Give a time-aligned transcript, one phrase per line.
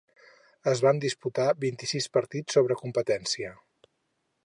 [0.71, 3.57] Es van disputar vint-i-sis partits sobre competència.